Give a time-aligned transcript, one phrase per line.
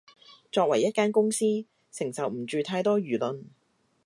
[0.51, 1.45] 作為一間公司，
[1.91, 3.43] 承受唔住太多輿論